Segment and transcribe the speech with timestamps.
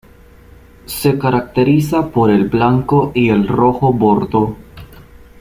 [0.87, 4.57] Se caracteriza por el blanco y el rojo-bordó.